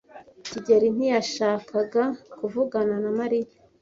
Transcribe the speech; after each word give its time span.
kigeli 0.49 0.87
ntiyashakaga 0.95 2.03
kuvugana 2.39 2.95
na 3.03 3.11
Mariya, 3.19 3.49